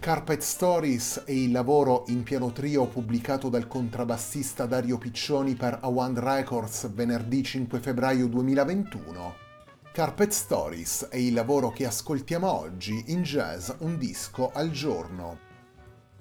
[0.00, 6.20] Carpet Stories è il lavoro in piano trio pubblicato dal contrabbassista Dario Piccioni per Awand
[6.20, 9.34] Records venerdì 5 febbraio 2021.
[9.92, 15.38] Carpet Stories è il lavoro che ascoltiamo oggi in jazz un disco al giorno.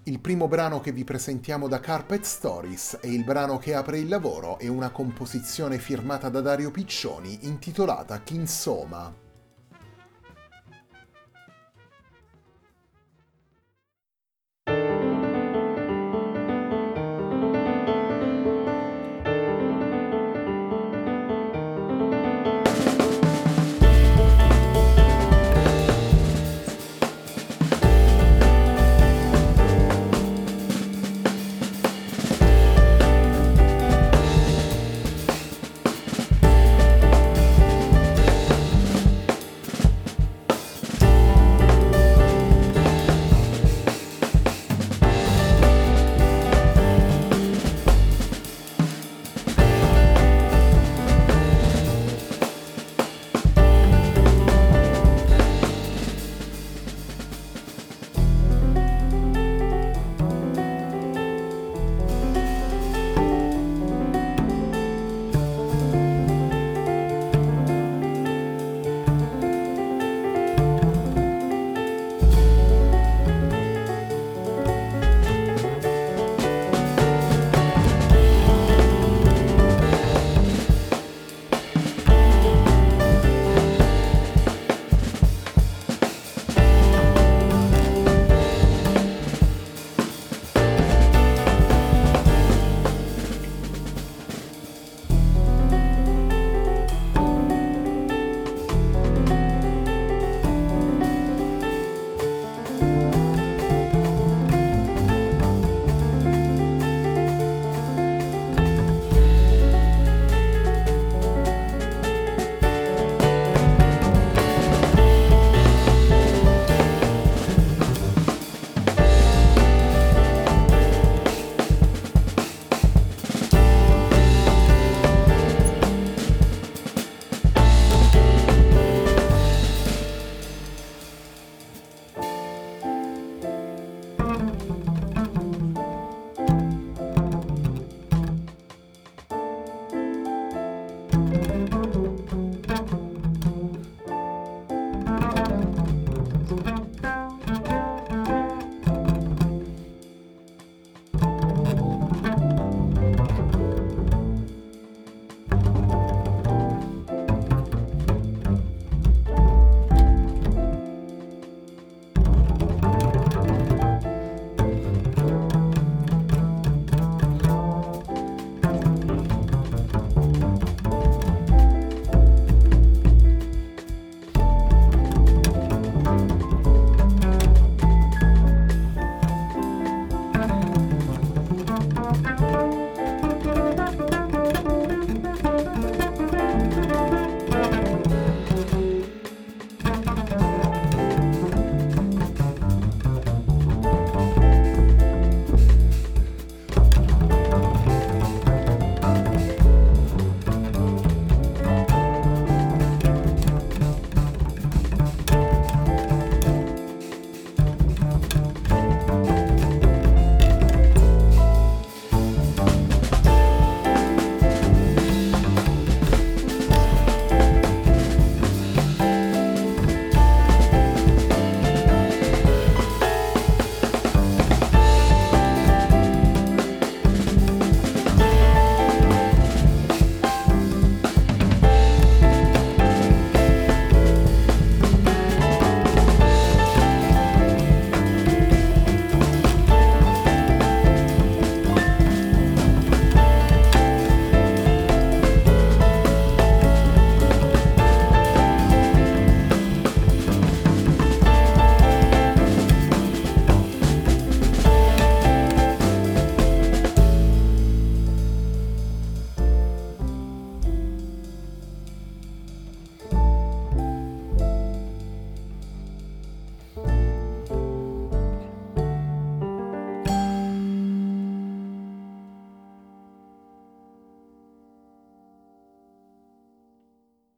[0.03, 4.09] Il primo brano che vi presentiamo da Carpet Stories è il brano che apre il
[4.09, 9.26] lavoro e una composizione firmata da Dario Piccioni intitolata Kinsoma.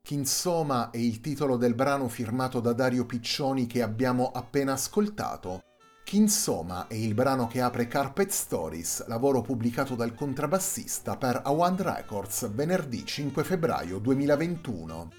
[0.09, 5.61] Kinsoma è il titolo del brano firmato da Dario Piccioni che abbiamo appena ascoltato.
[6.03, 12.49] Kinsoma è il brano che apre Carpet Stories, lavoro pubblicato dal contrabbassista per Awand Records
[12.49, 15.11] venerdì 5 febbraio 2021.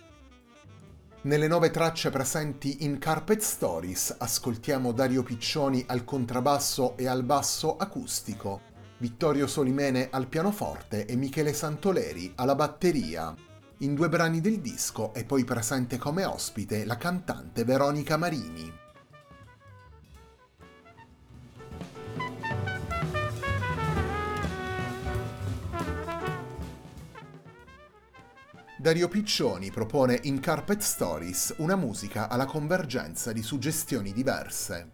[1.22, 7.76] Nelle nove tracce presenti in Carpet Stories ascoltiamo Dario Piccioni al contrabbasso e al basso
[7.76, 8.62] acustico,
[8.98, 13.32] Vittorio Solimene al pianoforte e Michele Santoleri alla batteria.
[13.82, 18.70] In due brani del disco è poi presente come ospite la cantante Veronica Marini.
[28.76, 34.90] Dario Piccioni propone in Carpet Stories una musica alla convergenza di suggestioni diverse.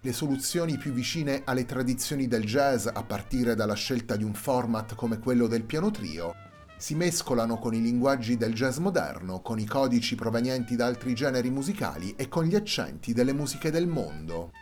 [0.00, 4.94] Le soluzioni più vicine alle tradizioni del jazz, a partire dalla scelta di un format
[4.94, 6.46] come quello del piano trio,
[6.78, 11.50] si mescolano con i linguaggi del jazz moderno, con i codici provenienti da altri generi
[11.50, 14.52] musicali e con gli accenti delle musiche del mondo.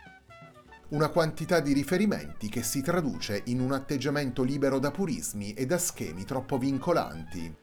[0.89, 5.77] Una quantità di riferimenti che si traduce in un atteggiamento libero da purismi e da
[5.77, 7.55] schemi troppo vincolanti.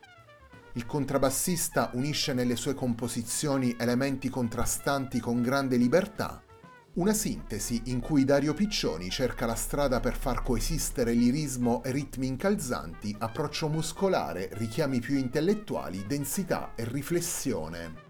[0.74, 6.43] Il contrabbassista unisce nelle sue composizioni elementi contrastanti con grande libertà
[6.94, 12.28] una sintesi in cui Dario Piccioni cerca la strada per far coesistere lirismo e ritmi
[12.28, 18.02] incalzanti, approccio muscolare, richiami più intellettuali, densità e riflessione.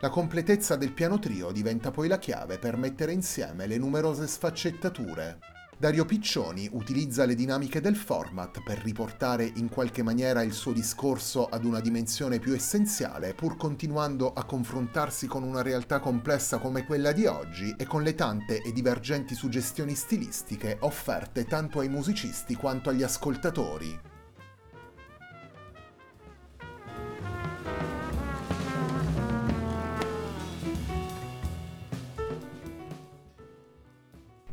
[0.00, 5.55] La completezza del piano trio diventa poi la chiave per mettere insieme le numerose sfaccettature.
[5.78, 11.44] Dario Piccioni utilizza le dinamiche del format per riportare in qualche maniera il suo discorso
[11.44, 17.12] ad una dimensione più essenziale, pur continuando a confrontarsi con una realtà complessa come quella
[17.12, 22.88] di oggi e con le tante e divergenti suggestioni stilistiche offerte tanto ai musicisti quanto
[22.88, 24.15] agli ascoltatori.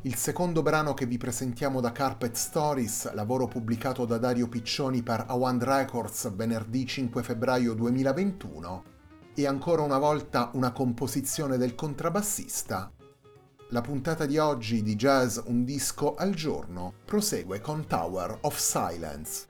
[0.06, 5.24] Il secondo brano che vi presentiamo da Carpet Stories, lavoro pubblicato da Dario Piccioni per
[5.30, 8.84] Awand Records venerdì 5 febbraio 2021,
[9.34, 12.92] è ancora una volta una composizione del contrabbassista.
[13.70, 19.46] La puntata di oggi di Jazz Un disco al giorno prosegue con Tower of Silence.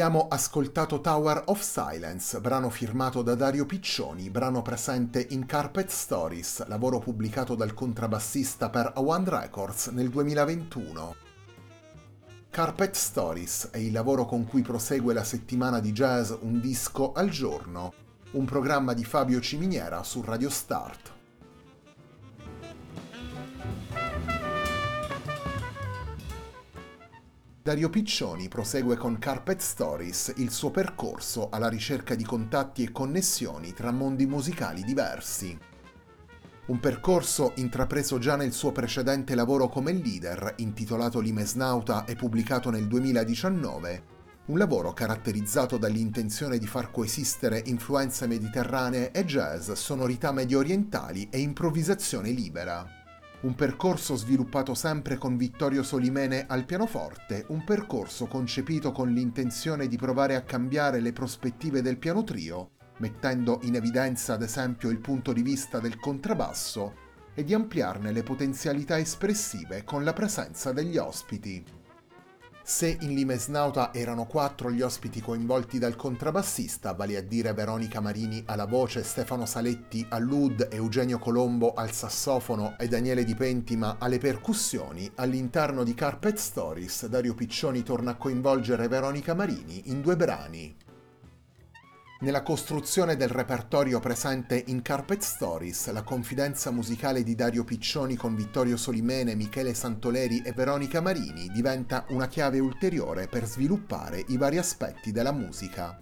[0.00, 6.66] Abbiamo ascoltato Tower of Silence, brano firmato da Dario Piccioni, brano presente in Carpet Stories,
[6.68, 11.14] lavoro pubblicato dal contrabbassista per A1 Records nel 2021.
[12.48, 17.28] Carpet Stories è il lavoro con cui prosegue la settimana di jazz Un disco al
[17.28, 17.92] giorno,
[18.30, 21.19] un programma di Fabio Ciminiera su Radio Start.
[27.62, 33.74] Dario Piccioni prosegue con Carpet Stories il suo percorso alla ricerca di contatti e connessioni
[33.74, 35.58] tra mondi musicali diversi.
[36.68, 42.86] Un percorso intrapreso già nel suo precedente lavoro come leader, intitolato Limesnauta e pubblicato nel
[42.86, 44.04] 2019,
[44.46, 51.40] un lavoro caratterizzato dall'intenzione di far coesistere influenze mediterranee e jazz, sonorità medio orientali e
[51.40, 52.99] improvvisazione libera
[53.42, 59.96] un percorso sviluppato sempre con Vittorio Solimene al pianoforte, un percorso concepito con l'intenzione di
[59.96, 65.32] provare a cambiare le prospettive del piano trio, mettendo in evidenza ad esempio il punto
[65.32, 71.79] di vista del contrabbasso e di ampliarne le potenzialità espressive con la presenza degli ospiti.
[72.70, 78.44] Se in Limesnauta erano quattro gli ospiti coinvolti dal contrabbassista, vale a dire Veronica Marini
[78.46, 85.10] alla voce, Stefano Saletti all'ud, Eugenio Colombo al sassofono e Daniele Di Pentima alle percussioni,
[85.16, 90.76] all'interno di Carpet Stories Dario Piccioni torna a coinvolgere Veronica Marini in due brani.
[92.22, 98.34] Nella costruzione del repertorio presente in Carpet Stories, la confidenza musicale di Dario Piccioni con
[98.34, 104.58] Vittorio Solimene, Michele Santoleri e Veronica Marini diventa una chiave ulteriore per sviluppare i vari
[104.58, 105.98] aspetti della musica.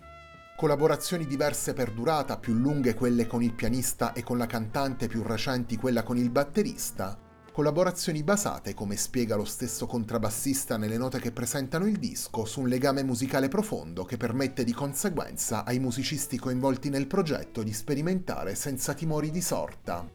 [0.56, 5.22] Collaborazioni diverse per durata, più lunghe quelle con il pianista e con la cantante, più
[5.22, 7.16] recenti quella con il batterista,
[7.58, 12.68] collaborazioni basate, come spiega lo stesso contrabbassista nelle note che presentano il disco, su un
[12.68, 18.94] legame musicale profondo che permette di conseguenza ai musicisti coinvolti nel progetto di sperimentare senza
[18.94, 20.08] timori di sorta.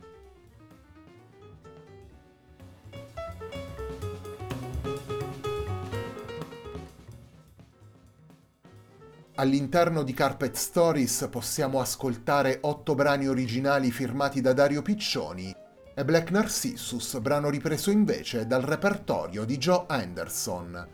[9.36, 15.63] All'interno di Carpet Stories possiamo ascoltare otto brani originali firmati da Dario Piccioni
[15.96, 20.88] e Black Narcissus, brano ripreso invece dal repertorio di Joe Anderson.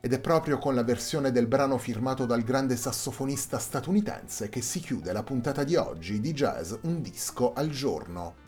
[0.00, 4.80] Ed è proprio con la versione del brano firmato dal grande sassofonista statunitense che si
[4.80, 8.42] chiude la puntata di oggi di Jazz Un disco al giorno.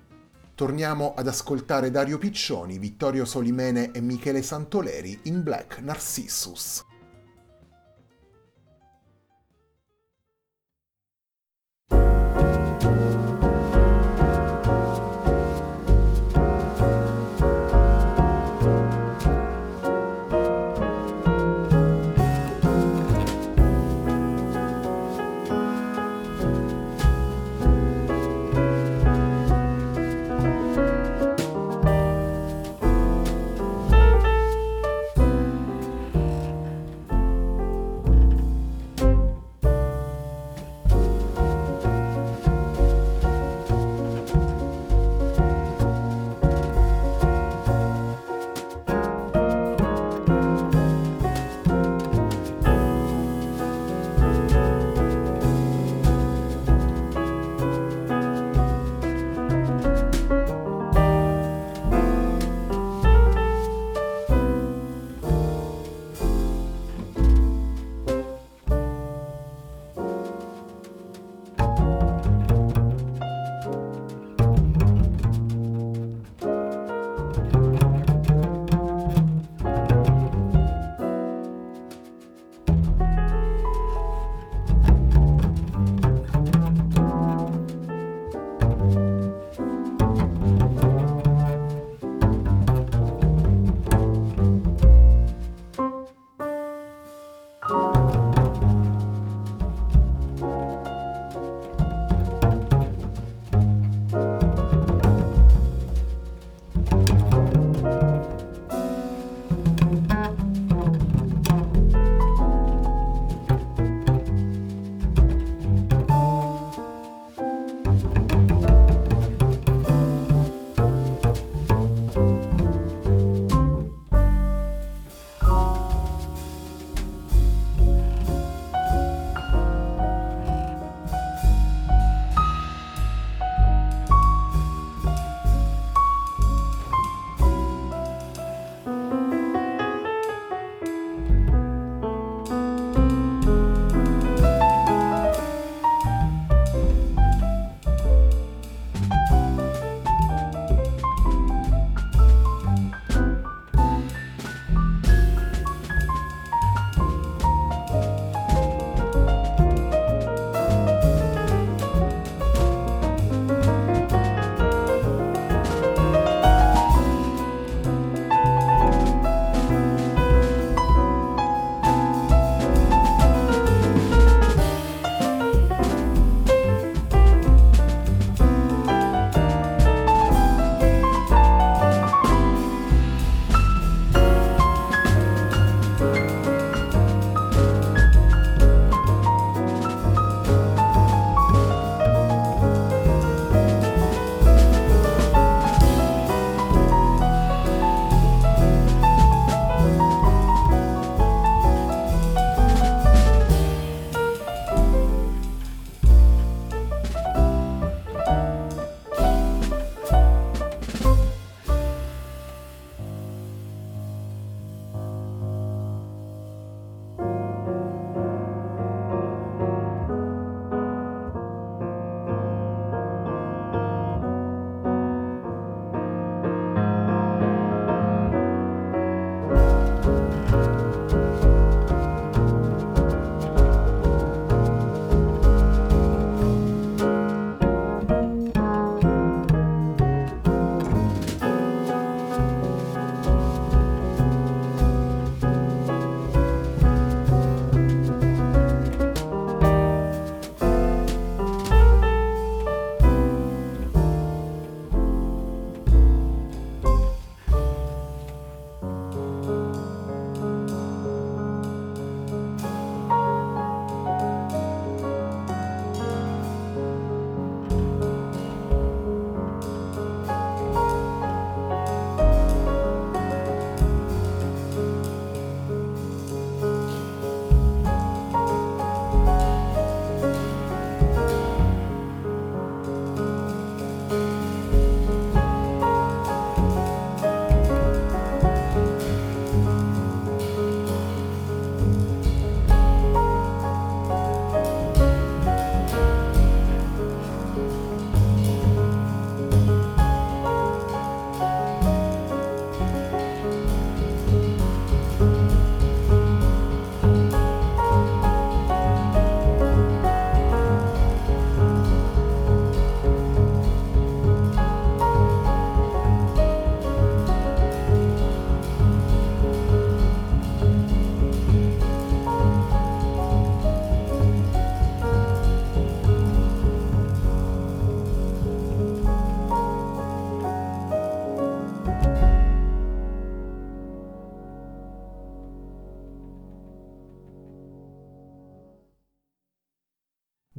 [0.55, 6.85] Torniamo ad ascoltare Dario Piccioni, Vittorio Solimene e Michele Santoleri in Black Narcissus.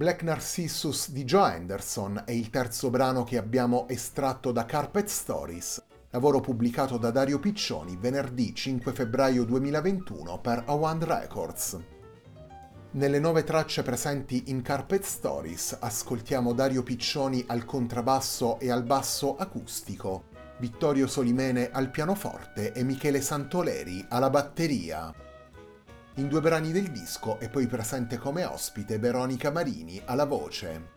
[0.08, 5.84] Black Narcissus di Joe Anderson è il terzo brano che abbiamo estratto da Carpet Stories,
[6.12, 11.78] lavoro pubblicato da Dario Piccioni venerdì 5 febbraio 2021 per Awand Records.
[12.92, 19.36] Nelle nove tracce presenti in Carpet Stories ascoltiamo Dario Piccioni al contrabbasso e al basso
[19.36, 20.28] acustico,
[20.60, 25.14] Vittorio Solimene al pianoforte e Michele Santoleri alla batteria.
[26.18, 30.90] In due brani del disco è poi presente come ospite Veronica Marini alla voce.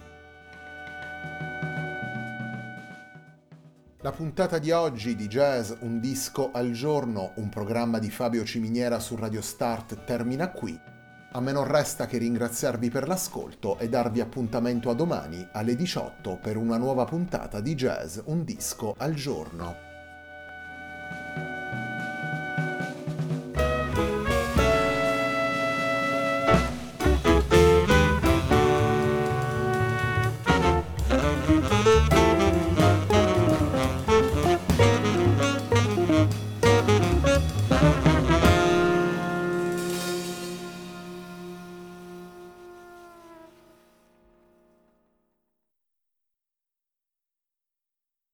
[4.00, 8.98] La puntata di oggi di Jazz Un disco al giorno, un programma di Fabio Ciminiera
[8.98, 10.80] su Radio Start termina qui.
[11.33, 16.38] A me non resta che ringraziarvi per l'ascolto e darvi appuntamento a domani alle 18
[16.40, 19.89] per una nuova puntata di Jazz Un disco al giorno.